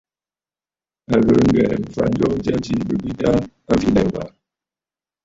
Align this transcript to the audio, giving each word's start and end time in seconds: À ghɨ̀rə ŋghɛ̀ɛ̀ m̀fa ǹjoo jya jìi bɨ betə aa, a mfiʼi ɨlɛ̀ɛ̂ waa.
À 1.13 1.15
ghɨ̀rə 1.23 1.43
ŋghɛ̀ɛ̀ 1.47 1.79
m̀fa 1.81 2.03
ǹjoo 2.11 2.35
jya 2.43 2.55
jìi 2.63 2.83
bɨ 2.87 2.93
betə 3.03 3.25
aa, 3.33 3.39
a 3.69 3.71
mfiʼi 3.75 3.91
ɨlɛ̀ɛ̂ 3.93 4.11
waa. 4.13 4.29